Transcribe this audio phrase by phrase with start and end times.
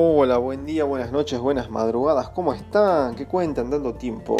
[0.00, 3.16] Hola, buen día, buenas noches, buenas madrugadas, ¿cómo están?
[3.16, 4.36] ¿Qué cuentan tanto tiempo?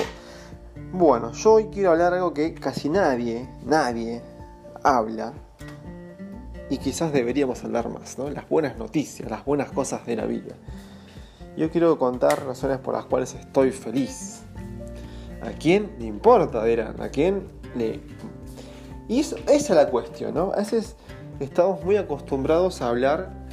[0.93, 4.23] Bueno, yo hoy quiero hablar algo que casi nadie, nadie
[4.85, 5.33] habla
[6.71, 8.31] y quizás deberíamos hablar más, ¿no?
[8.31, 10.55] Las buenas noticias, las buenas cosas de la vida.
[11.57, 14.43] Yo quiero contar razones por las cuales estoy feliz.
[15.43, 17.03] ¿A quién le importa, dirán?
[17.03, 18.01] ¿A quién le...?
[19.09, 20.53] Y esa es la cuestión, ¿no?
[20.53, 20.95] A veces
[21.41, 23.48] estamos muy acostumbrados a hablar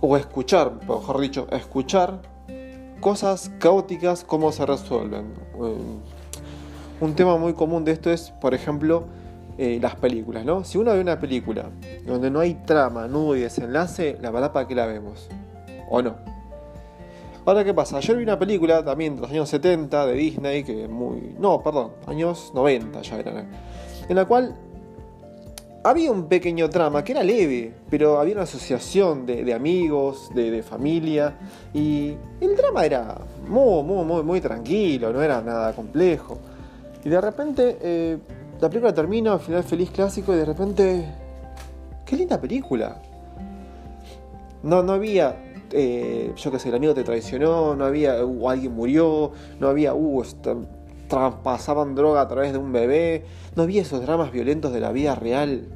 [0.00, 2.20] o escuchar, mejor dicho, escuchar
[3.00, 5.32] cosas caóticas, cómo se resuelven.
[5.62, 5.74] Eh,
[7.00, 9.04] un tema muy común de esto es, por ejemplo,
[9.58, 10.64] eh, las películas, ¿no?
[10.64, 11.70] Si uno ve una película
[12.06, 15.28] donde no hay trama, nudo y desenlace, la verdad, ¿para qué la vemos?
[15.88, 16.16] ¿O no?
[17.46, 17.96] Ahora, ¿qué pasa?
[17.96, 21.34] Ayer vi una película también de los años 70 de Disney, que muy.
[21.38, 23.50] No, perdón, años 90 ya eran.
[24.08, 24.56] En la cual
[25.82, 31.36] había un pequeño trama que era leve, pero había una asociación de, amigos, de, familia,
[31.72, 33.18] y el drama era
[33.48, 36.38] muy, muy, muy, muy tranquilo, no era nada complejo.
[37.04, 38.18] Y de repente eh,
[38.60, 41.04] la película termina, al final feliz clásico, y de repente.
[42.04, 43.00] ¡Qué linda película!
[44.62, 45.54] No, no había.
[45.72, 48.22] Eh, yo qué sé, el amigo te traicionó, no había.
[48.24, 49.94] Uh, alguien murió, no había.
[49.94, 50.22] Uh,
[51.10, 53.24] traspasaban droga a través de un bebé.
[53.56, 55.66] No había esos dramas violentos de la vida real.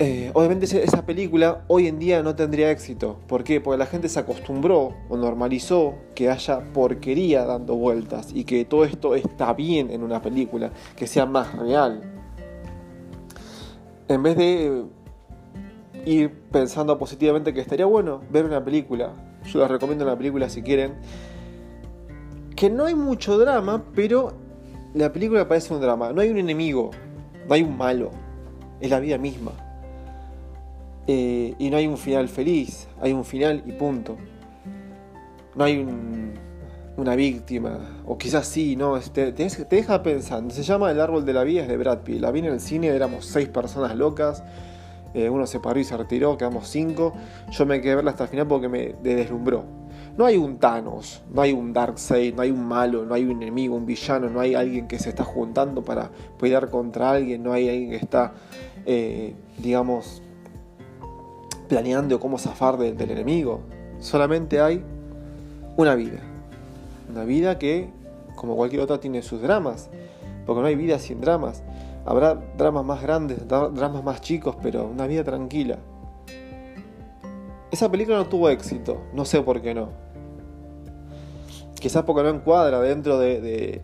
[0.00, 3.18] Eh, obviamente esa película hoy en día no tendría éxito.
[3.26, 3.60] ¿Por qué?
[3.60, 8.84] Porque la gente se acostumbró o normalizó que haya porquería dando vueltas y que todo
[8.84, 12.00] esto está bien en una película, que sea más real.
[14.08, 14.84] En vez de
[16.06, 19.12] ir pensando positivamente que estaría bueno ver una película,
[19.44, 20.94] yo les recomiendo una película si quieren,
[22.58, 24.32] que no hay mucho drama, pero
[24.92, 26.12] la película parece un drama.
[26.12, 26.90] No hay un enemigo,
[27.46, 28.10] no hay un malo,
[28.80, 29.52] es la vida misma.
[31.06, 34.16] Eh, y no hay un final feliz, hay un final y punto.
[35.54, 35.86] No hay
[36.96, 40.52] una víctima, o quizás sí, no, te, deja pensando.
[40.52, 42.20] Se llama El árbol de la vida, es de Brad Pitt.
[42.20, 44.42] La vi en el cine, éramos seis personas locas.
[45.14, 47.12] Eh, uno se paró y se retiró, quedamos cinco.
[47.52, 49.77] Yo me quedé verla hasta el final porque me deslumbró.
[50.18, 53.40] No hay un Thanos, no hay un Darkseid, no hay un malo, no hay un
[53.40, 57.52] enemigo, un villano, no hay alguien que se está juntando para pelear contra alguien, no
[57.52, 58.32] hay alguien que está,
[58.84, 60.20] eh, digamos,
[61.68, 63.60] planeando cómo zafar del enemigo.
[64.00, 64.82] Solamente hay
[65.76, 66.18] una vida.
[67.08, 67.88] Una vida que,
[68.34, 69.88] como cualquier otra, tiene sus dramas.
[70.46, 71.62] Porque no hay vida sin dramas.
[72.04, 75.78] Habrá dramas más grandes, dramas más chicos, pero una vida tranquila.
[77.70, 80.07] Esa película no tuvo éxito, no sé por qué no.
[81.80, 83.82] Quizás porque no encuadra dentro de,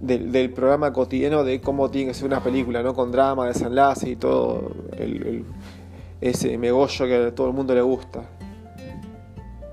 [0.00, 2.94] del, programa cotidiano de cómo tiene que ser una película, ¿no?
[2.94, 5.44] Con drama, desenlace y todo el,
[6.20, 8.22] ese megollo que a todo el mundo le gusta.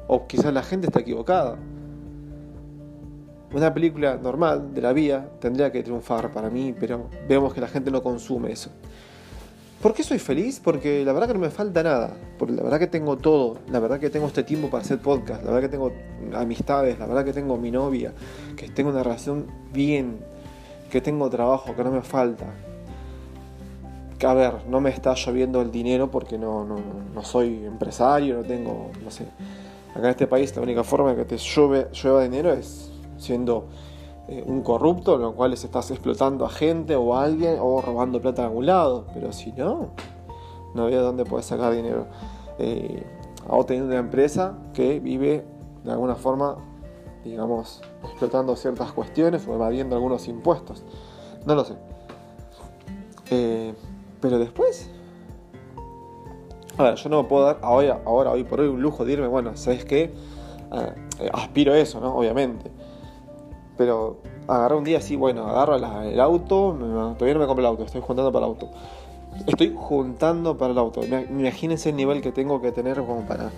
[0.07, 1.57] O quizás la gente está equivocada.
[3.51, 7.67] Una película normal de la vida tendría que triunfar para mí, pero vemos que la
[7.67, 8.69] gente no consume eso.
[9.81, 10.59] ¿Por qué soy feliz?
[10.61, 12.13] Porque la verdad que no me falta nada.
[12.37, 13.59] Porque la verdad que tengo todo.
[13.69, 15.43] La verdad que tengo este tiempo para hacer podcast.
[15.43, 15.93] La verdad que tengo
[16.33, 16.99] amistades.
[16.99, 18.13] La verdad que tengo mi novia.
[18.57, 20.19] Que tengo una relación bien.
[20.91, 21.75] Que tengo trabajo.
[21.77, 22.45] Que no me falta.
[24.17, 28.37] Que a ver, no me está lloviendo el dinero porque no, no, soy empresario.
[28.37, 29.27] No tengo, no sé.
[29.91, 33.69] Acá en este país la única forma que te llueve, llueva dinero es siendo
[34.31, 38.21] eh, un corrupto, en lo cual estás explotando a gente o a alguien o robando
[38.21, 39.07] plata en algún lado.
[39.11, 39.89] Pero si no,
[40.75, 42.05] no veo dónde puedes sacar dinero.
[42.59, 43.03] Eh,
[43.47, 45.45] o teniendo una empresa que vive
[45.83, 46.57] de alguna forma,
[47.23, 50.83] digamos, explotando ciertas cuestiones o evadiendo algunos impuestos.
[51.47, 51.73] No lo sé.
[53.31, 53.73] Eh,
[54.21, 54.91] pero después.
[56.77, 59.27] A ver, yo no puedo dar ahora, ahora, hoy por hoy, un lujo de irme,
[59.27, 60.13] bueno, ¿sabes qué?
[60.69, 60.93] Ah,
[61.33, 62.15] aspiro a eso, ¿no?
[62.15, 62.69] Obviamente
[63.79, 66.75] pero agarré un día así, bueno, agarro el auto,
[67.17, 68.69] todavía no me compro el auto, estoy juntando para el auto.
[69.47, 70.99] Estoy juntando para el auto.
[71.05, 73.51] Imagínense el nivel que tengo que tener como para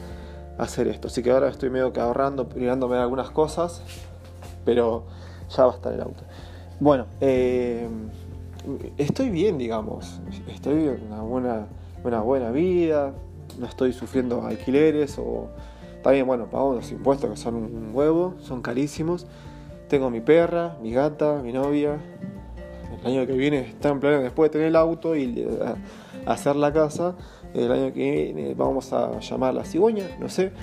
[0.59, 1.07] hacer esto.
[1.07, 3.81] Así que ahora estoy medio que ahorrando, privándome de algunas cosas,
[4.63, 5.05] pero
[5.49, 6.21] ya va a estar el auto.
[6.79, 7.89] Bueno, eh,
[8.99, 10.21] estoy bien, digamos.
[10.53, 11.67] Estoy en una buena,
[12.03, 13.11] una buena vida,
[13.57, 15.47] no estoy sufriendo alquileres o...
[16.03, 19.25] También, bueno, pago los impuestos que son un huevo, son carísimos.
[19.91, 21.99] Tengo mi perra, mi gata, mi novia.
[23.01, 25.45] El año que viene está en plan después de tener el auto y
[26.25, 27.17] hacer la casa.
[27.53, 30.53] El año que viene vamos a llamar la cigüeña, no sé.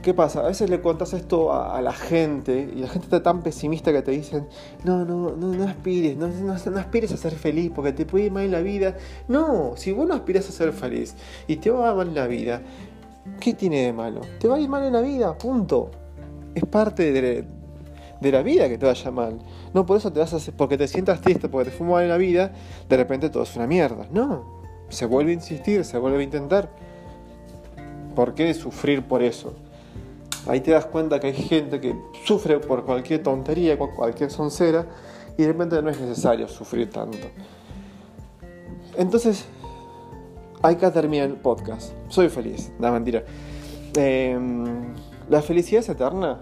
[0.00, 0.40] ¿Qué pasa?
[0.40, 4.00] A veces le contás esto a, la gente y la gente está tan pesimista que
[4.00, 4.48] te dicen,
[4.82, 8.44] no, no, no, no aspires, no, aspires a ser feliz porque te puede ir mal
[8.44, 8.96] en la vida.
[9.28, 11.14] No, si vos no aspiras a ser feliz
[11.48, 12.62] y te va mal en la vida,
[13.40, 14.22] ¿qué tiene de malo?
[14.38, 15.90] Te va a ir mal en la vida, punto.
[16.54, 17.61] Es parte de,
[18.22, 19.38] de la vida que te vaya mal.
[19.74, 22.02] No por eso te vas a hacer, porque te sientas triste, porque te fue mal
[22.02, 22.52] en la vida,
[22.88, 24.06] de repente todo es una mierda.
[24.10, 24.44] No,
[24.88, 26.70] se vuelve a insistir, se vuelve a intentar.
[28.14, 29.54] ¿Por qué sufrir por eso?
[30.46, 34.86] Ahí te das cuenta que hay gente que sufre por cualquier tontería, cualquier soncera,
[35.36, 37.28] y de repente no es necesario sufrir tanto.
[38.96, 39.46] Entonces,
[40.62, 41.92] hay que terminar el podcast.
[42.08, 43.24] Soy feliz, da mentira.
[43.96, 44.94] Em,
[45.28, 46.38] ¿La felicidad es eterna?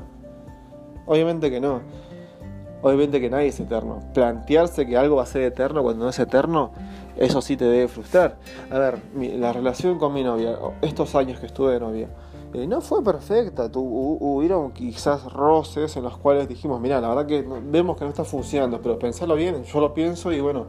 [1.10, 1.80] Obviamente que no.
[2.82, 3.98] Obviamente que nadie es eterno.
[4.14, 6.70] Plantearse que algo va a ser eterno cuando no es eterno,
[7.16, 8.36] eso sí te debe frustrar.
[8.70, 12.08] A ver, la relación con mi novia, estos años que estuve de novia,
[12.54, 13.68] eh, no fue perfecta.
[13.68, 18.10] Tu, hubieron quizás roces en los cuales dijimos, mira, la verdad que vemos que no
[18.10, 20.66] está funcionando, pero pensarlo bien, yo lo pienso y bueno,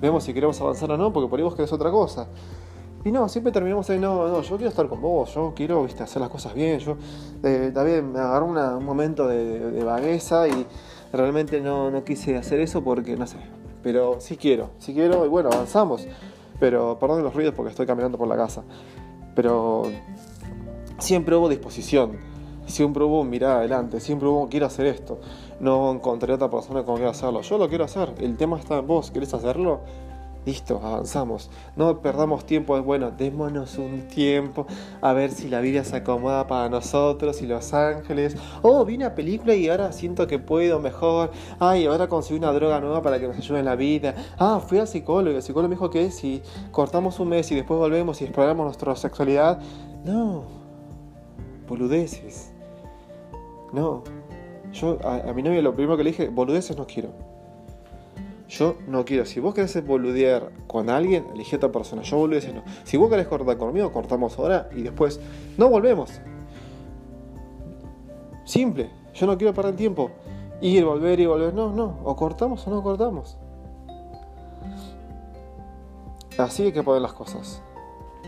[0.00, 2.28] vemos si queremos avanzar o no, porque ponemos que es otra cosa.
[3.04, 6.02] Y no, siempre terminamos ahí, no, no, yo quiero estar con vos, yo quiero ¿viste,
[6.02, 6.96] hacer las cosas bien, yo
[7.42, 10.66] eh, también me agarró un momento de, vagueza y
[11.12, 13.38] realmente no, no quise hacer eso porque, no sé,
[13.82, 16.06] pero sí quiero, sí quiero y bueno, avanzamos.
[16.60, 18.62] Pero perdón los ruidos porque estoy caminando por la casa.
[19.34, 19.82] Pero
[20.98, 22.12] siempre hubo disposición,
[22.66, 25.20] siempre hubo mirada adelante, siempre hubo quiero hacer esto.
[25.58, 27.40] No encontré otra persona con que hacerlo.
[27.40, 29.80] Yo lo quiero hacer, el tema está en vos, ¿querés hacerlo?
[30.44, 31.50] Listo, avanzamos.
[31.76, 34.66] No perdamos tiempo, bueno, démonos un tiempo
[35.00, 38.36] a ver si la vida se acomoda para nosotros y Los Ángeles.
[38.62, 41.30] Oh, vi una película y ahora siento que puedo mejor.
[41.60, 44.16] Ay, ahora conseguí una droga nueva para que nos ayude en la vida.
[44.36, 46.42] Ah, fui al psicólogo el psicólogo me dijo que si
[46.72, 49.60] cortamos un mes y después volvemos y exploramos nuestra sexualidad.
[50.04, 50.42] No,
[51.68, 52.52] boludeces.
[53.72, 54.02] No,
[54.72, 57.31] yo a mi novia lo primero que le dije, boludeces no quiero.
[58.52, 59.24] Yo no quiero.
[59.24, 62.02] Si vos querés boludear con alguien, elige a otra persona.
[62.02, 62.62] Yo boludeces no.
[62.84, 65.20] Si vos querés cortar conmigo, cortamos ahora y después
[65.56, 66.10] no volvemos.
[68.44, 68.90] Simple.
[69.14, 70.10] Yo no quiero perder tiempo.
[70.60, 71.54] Ir, volver y volver.
[71.54, 72.00] No, no.
[72.04, 73.38] O cortamos o no cortamos.
[76.36, 77.62] Así hay que poner las cosas.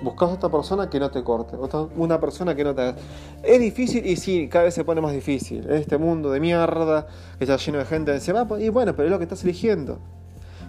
[0.02, 1.56] Buscas otra persona que no te corte,
[1.96, 2.94] una persona que no te...
[3.43, 5.70] Es difícil y sí, cada vez se pone más difícil.
[5.70, 7.06] Este mundo de mierda
[7.38, 9.99] que está lleno de gente va, y bueno, pero es lo que estás eligiendo.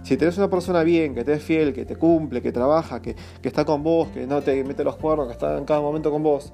[0.03, 3.15] Si tenés una persona bien, que te es fiel, que te cumple, que trabaja, que,
[3.41, 6.11] que está con vos, que no te mete los cuernos, que está en cada momento
[6.11, 6.53] con vos,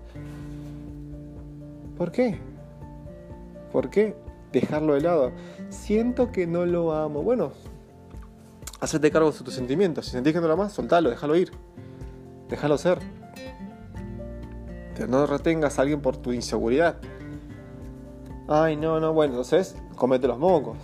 [1.97, 2.39] ¿por qué?
[3.73, 4.15] ¿Por qué
[4.53, 5.31] dejarlo de lado?
[5.69, 7.23] Siento que no lo amo.
[7.23, 7.51] Bueno,
[8.79, 10.05] hacete cargo de tus sentimientos.
[10.05, 11.51] Si sentís que no lo amas, soltalo, déjalo ir.
[12.51, 12.99] Déjalo ser.
[14.95, 16.97] Que no retengas a alguien por tu inseguridad.
[18.47, 20.77] Ay, no, no, bueno, entonces comete los mocos.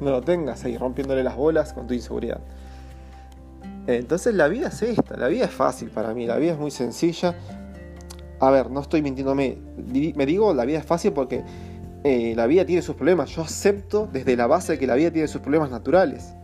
[0.00, 2.40] No lo tengas ahí rompiéndole las bolas con tu inseguridad.
[3.86, 6.70] Entonces la vida es esta, la vida es fácil para mí, la vida es muy
[6.70, 7.36] sencilla.
[8.40, 9.58] A ver, no estoy mintiéndome,
[10.16, 11.44] me digo la vida es fácil porque
[12.02, 13.30] eh, la vida tiene sus problemas.
[13.30, 16.34] Yo acepto desde la base que la vida tiene sus problemas naturales.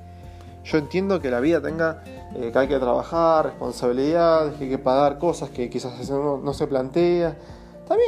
[0.65, 2.03] Yo entiendo que la vida tenga
[2.35, 6.67] eh, que hay que trabajar, responsabilidades, que hay que pagar cosas que quizás no, se
[6.67, 7.37] plantea.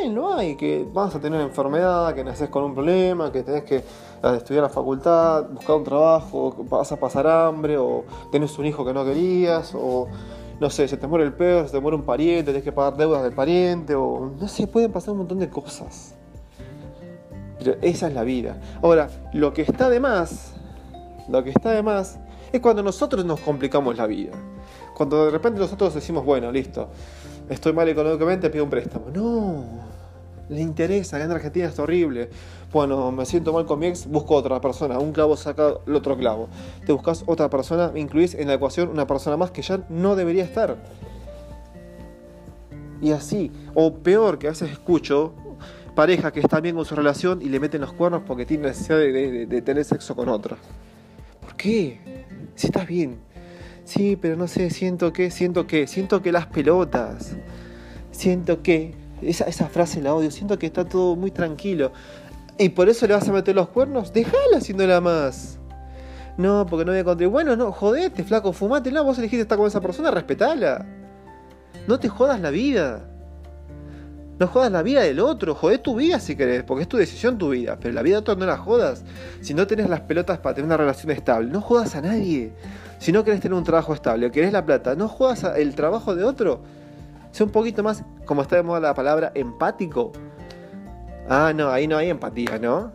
[0.01, 3.65] Bien, lo hay, que vas a tener enfermedad, que naces con un problema, que tenés
[3.65, 3.83] que eh,
[4.35, 8.95] estudiar la facultad, buscar un trabajo, vas a pasar hambre, o tenés un hijo que
[8.95, 10.09] no querías, o
[10.59, 12.96] no sé, se te muere el perro, se te muere un pariente, tenés que pagar
[12.96, 16.15] deudas del pariente, o no sé, pueden pasar un montón de cosas.
[17.58, 18.56] Pero esa es la vida.
[18.82, 20.55] Ahora, lo que está de más,
[21.29, 22.19] lo que está de más
[22.56, 24.31] es cuando nosotros nos complicamos la vida.
[24.94, 26.89] Cuando de repente nosotros decimos, bueno, listo,
[27.49, 29.06] estoy mal económicamente, pido un préstamo.
[29.13, 29.65] No,
[30.49, 32.31] le interesa, acá en Argentina está horrible.
[32.73, 35.01] Bueno, me siento mal con mi ex, busco otra persona.
[35.01, 36.49] Un clavo saca el otro clavo.
[36.87, 40.44] Te buscas otra persona, incluís en la ecuación una persona más que ya no debería
[40.44, 40.77] estar.
[43.03, 45.32] Y así, o peor, que a veces escucho
[45.96, 48.99] parejas que están bien con su relación y le meten los cuernos porque tienen necesidad
[48.99, 50.56] de, de tener sexo con otra.
[51.41, 52.14] ¿Por qué?
[52.55, 53.19] Si estás bien.
[53.84, 57.37] Sí, pero no sé, siento que, siento que, siento que las pelotas,
[58.13, 61.93] siento que, esa, esa frase la odio, siento que está todo muy tranquilo.
[62.58, 65.58] Y por eso le vas a meter los cuernos, déjala haciéndola más.
[66.37, 67.31] No, porque no voy a encontrar.
[67.31, 70.87] Bueno, no, jodete, flaco, fumate, no, vos elegiste estar con esa persona, respetala.
[71.87, 73.08] No te jodas la vida.
[74.38, 77.38] No jodas la vida del otro, jodé tu vida si querés, porque es tu decisión
[77.38, 79.05] tu vida, pero la vida de otro no la jodas.
[79.41, 82.53] Si no tenés las pelotas para tener una relación estable, no jodas a nadie.
[82.98, 86.17] Si no querés tener un trabajo estable o querés la plata, no jodas el trabajo
[86.17, 86.62] de otro.
[87.31, 90.10] Sea un poquito más, como está de moda la palabra, empático.
[91.29, 92.91] Ah, no, ahí no hay empatía, ¿no?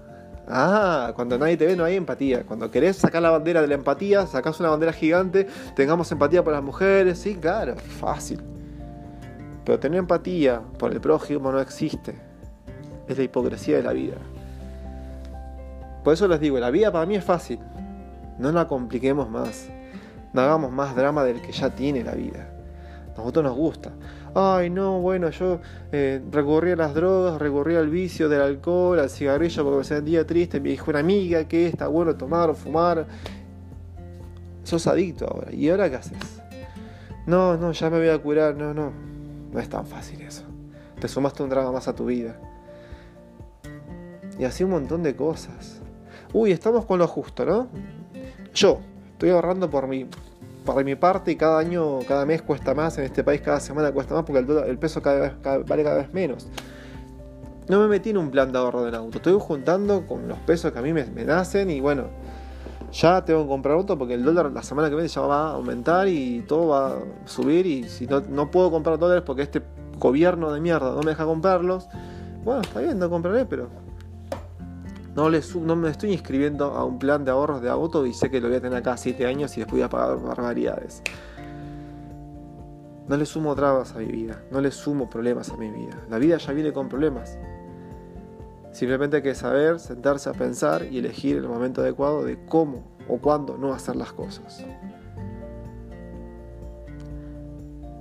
[0.46, 2.43] Ah, cuando nadie te ve no hay empatía.
[2.43, 6.51] Cuando querés sacar la bandera de la empatía, sacás una bandera gigante, tengamos empatía por
[6.51, 8.59] las mujeres, sí, claro, fácil.
[9.70, 12.16] Pero tener empatía por el prójimo no existe.
[13.08, 14.16] Es la hipocresía de la vida.
[16.04, 17.60] Por eso les digo, la vida para mí es fácil.
[18.40, 19.70] No la compliquemos más.
[20.34, 22.50] No hagamos más drama del que ya tiene la vida.
[23.14, 23.92] A nosotros nos gusta.
[24.34, 25.60] Ay, no, bueno, yo
[25.92, 30.26] eh, recurrí a las drogas, recurrí al vicio del alcohol, al cigarrillo porque me sentía
[30.26, 30.60] triste.
[30.60, 33.06] Me dijo una amiga que está bueno tomar o fumar.
[34.64, 35.54] Sos adicto ahora.
[35.54, 36.42] ¿Y ahora qué haces?
[37.28, 38.56] No, no, ya me voy a curar.
[38.56, 39.09] No, no.
[39.51, 40.44] No es tan fácil eso.
[41.00, 42.39] Te sumaste un drama más a tu vida.
[44.38, 45.82] Y así un montón de cosas.
[46.34, 47.68] Uy, estamos con lo justo, ¿no?
[48.53, 48.79] Yo
[49.12, 50.08] estoy ahorrando por mi,
[50.65, 52.98] por mi parte y cada año, cada mes cuesta más.
[52.98, 56.48] En este país cada semana cuesta más porque el, peso cada vale cada vez menos.
[57.68, 59.18] No me metí en un plan de ahorro del auto.
[59.18, 62.06] Estoy juntando con los pesos que a mí me, nacen y bueno,
[62.91, 65.53] ya tengo que comprar auto porque el dólar la semana que viene ya va a
[65.53, 69.62] aumentar y todo va a subir y si no, no puedo comprar dólares porque este
[69.98, 71.88] gobierno de mierda no me deja comprarlos,
[72.43, 73.69] bueno, está bien, no compraré, pero
[75.15, 78.29] no, le no me estoy inscribiendo a un plan de ahorros de auto y sé
[78.29, 81.03] que lo voy a tener acá 7 años y después voy a pagar barbaridades.
[83.08, 86.00] No le sumo trabas a mi vida, no le sumo problemas a mi vida.
[86.10, 87.38] La vida ya viene con problemas.
[88.80, 93.18] Simplemente hay que saber sentarse a pensar y elegir el momento adecuado de cómo o
[93.18, 94.66] cuándo no hacer las cosas.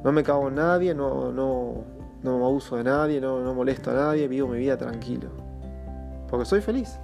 [0.05, 1.83] No me cago en nadie, no, no,
[2.23, 5.31] no abuso de nadie, no, molesto a nadie, vivo mi vida tranquilo.
[6.31, 7.01] Porque soy feliz.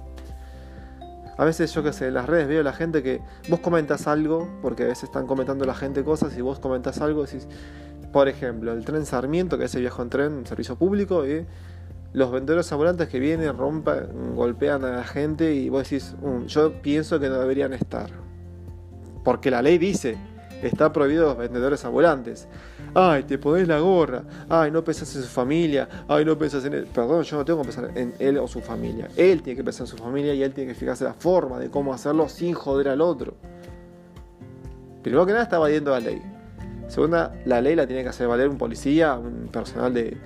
[1.37, 4.07] A veces yo que sé, en las redes veo a la gente que vos comentas
[4.07, 7.45] algo, porque a veces están comentando la gente cosas y vos comentas algo, decís,
[8.13, 11.45] por ejemplo, el tren Sarmiento, que es el viejo en tren, servicio público, y
[12.15, 16.81] los vendedores ambulantes que vienen, rompen, golpean a la gente y vos decís, mm, yo
[16.81, 18.09] pienso que no deberían estar.
[19.23, 20.17] Porque la ley dice,
[20.61, 22.47] está prohibido los vendedores ambulantes
[22.95, 26.73] ay, te podés la gorra, ay, no pensás en su familia, ay, no pensás en
[26.73, 26.87] él.
[26.91, 29.09] Perdón, yo no tengo que pensar en él o su familia.
[29.15, 31.69] Él tiene que pensar en su familia y él tiene que fijarse la forma de
[31.69, 33.35] cómo hacerlo sin joder al otro.
[35.03, 36.21] Primero que nada está valiendo la ley.
[36.87, 40.17] Segunda, la ley la tiene que hacer valer un policía, un personal de,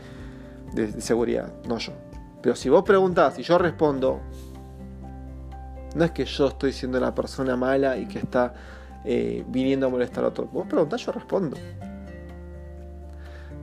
[1.00, 1.94] seguridad, no yo.
[2.42, 4.20] Pero si vos preguntás y yo respondo,
[5.96, 8.54] no es que yo estoy siendo la persona mala y que está
[9.06, 10.46] eh, viniendo a molestar a otro.
[10.46, 11.58] Vos preguntás, yo respondo.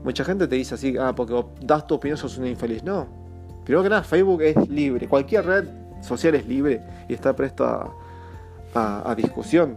[0.04, 2.82] Mucha gente te dice así, ah, porque das tu opinión, sos un infeliz.
[2.82, 3.06] No.
[3.64, 5.08] Primero que nada, Facebook es libre.
[5.08, 5.68] Cualquier red
[6.00, 7.64] social es libre y está presto
[8.75, 9.76] a, discusión.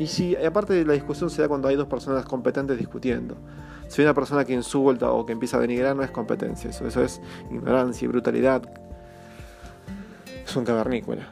[0.00, 3.36] Y si aparte la discusión se da cuando hay dos personas competentes discutiendo.
[3.86, 6.70] Si hay una persona que insulta o que empieza a denigrar, no es competencia.
[6.70, 8.62] Eso, eso es ignorancia y brutalidad.
[10.42, 11.28] Es un cavernícola.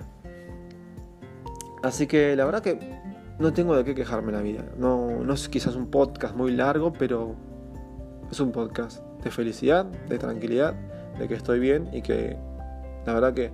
[1.82, 2.78] Así que la verdad que
[3.38, 4.64] no tengo de qué quejarme en la vida.
[4.76, 7.36] No, no es quizás un podcast muy largo, pero
[8.30, 10.74] es un podcast de felicidad, de tranquilidad,
[11.18, 12.36] de que estoy bien y que
[13.06, 13.50] la verdad que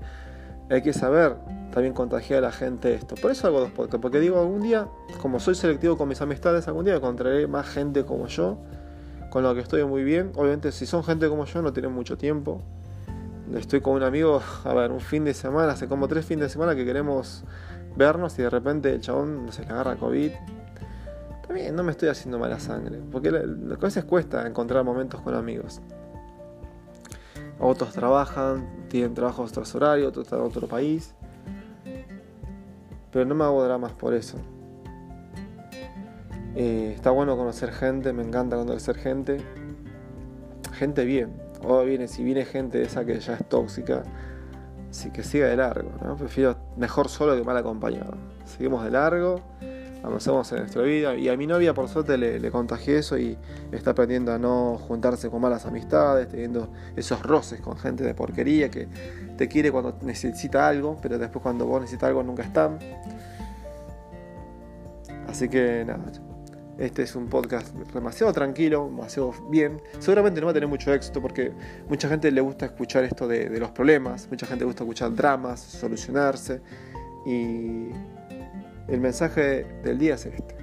[0.71, 1.37] hay que saber
[1.73, 3.15] también contagiar a la gente esto.
[3.17, 4.89] Por eso hago dos podcasts, porque digo, algún día,
[5.21, 8.59] como soy selectivo con mis amistades, algún día encontraré más gente como yo,
[9.31, 10.33] con lo que estoy muy bien.
[10.37, 12.63] Obviamente, si son gente como yo, no tienen mucho tiempo.
[13.55, 16.49] Estoy con un amigo, a ver, un fin de semana, hace como tres fines de
[16.49, 17.45] semana que queremos
[17.97, 20.33] vernos y de repente el chabón se le agarra COVID
[21.47, 25.81] también no me estoy haciendo mala sangre, porque a veces cuesta encontrar momentos con amigos.
[27.59, 31.15] Otros trabajan, tienen trabajos tras horario, otros están en otro país.
[33.11, 34.39] Pero no me hago dramas por eso.
[36.57, 39.41] Eh, está bueno conocer gente, me encanta conocer gente.
[40.73, 41.33] Gente bien.
[41.63, 44.03] O viene, si viene gente esa que ya es tóxica,
[44.91, 45.91] sí que siga de largo.
[46.19, 48.17] Prefiero mejor solo que mal acompañado.
[48.45, 49.41] Seguimos de largo
[50.05, 51.17] avanzamos en nuestra vida.
[51.17, 53.37] Y a mi novia, por suerte, le, contagié eso y
[53.73, 58.71] está aprendiendo a no juntarse con malas amistades, teniendo esos roces con gente de porquería
[58.71, 58.87] que
[59.37, 62.79] te quiere cuando necesita algo, pero después cuando vos necesitas algo nunca están.
[65.27, 66.05] Así que nada,
[66.79, 69.81] este es un podcast demasiado tranquilo, demasiado bien.
[70.01, 71.53] Seguramente no va a tener mucho éxito porque
[71.89, 76.61] mucha gente le gusta escuchar esto de, los problemas, mucha gente gusta escuchar dramas, solucionarse.
[77.27, 77.89] Y
[78.89, 80.57] el mensaje del día es este.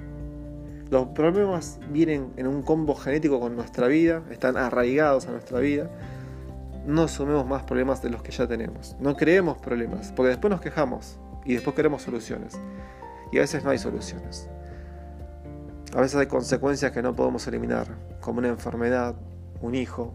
[0.90, 5.90] Los problemas vienen en un combo genético con nuestra vida, están arraigados a nuestra vida.
[6.86, 8.96] No sumemos más problemas de los que ya tenemos.
[9.00, 12.58] No creemos problemas, porque después nos quejamos y después queremos soluciones.
[13.32, 14.48] Y a veces no hay soluciones.
[15.94, 17.86] A veces hay consecuencias que no podemos eliminar,
[18.20, 19.14] como una enfermedad,
[19.60, 20.14] un hijo,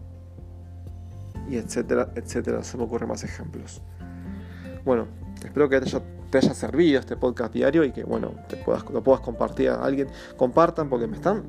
[1.48, 2.62] y etcétera, etcétera.
[2.62, 3.82] Se me ocurren más ejemplos.
[4.84, 5.06] Bueno,
[5.44, 9.84] espero que haya, servido este podcast diario y que, bueno, te lo puedas compartir a
[9.84, 10.08] alguien.
[10.36, 11.44] Compartan porque me están...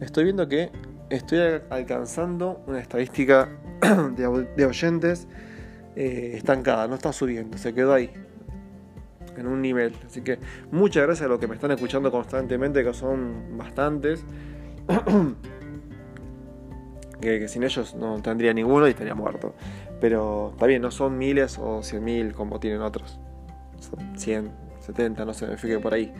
[0.00, 0.70] Estoy viendo que
[1.10, 3.48] estoy alcanzando una estadística
[4.16, 5.26] de, oyentes
[5.94, 8.10] eh, estancada, no está subiendo, se quedó ahí,
[9.36, 9.94] en un nivel.
[10.06, 10.38] Así que
[10.70, 14.24] muchas gracias a los que me están escuchando constantemente, que son bastantes.
[17.20, 19.54] que, sin ellos no tendría ninguno y estaría muerto.
[20.00, 23.18] Pero está bien, no son miles o cien mil como tienen otros.
[24.16, 24.50] 100,
[24.80, 26.12] 70, no sé, me fijé por ahí,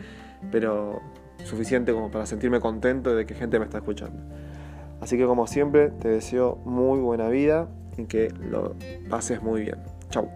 [0.51, 1.01] pero
[1.45, 4.19] suficiente como para sentirme contento de que gente me está escuchando.
[5.01, 8.75] Así que como siempre, te deseo muy buena vida y que lo
[9.09, 9.77] pases muy bien.
[10.11, 10.29] Chau.